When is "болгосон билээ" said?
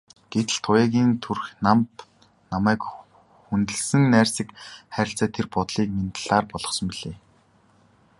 6.49-7.17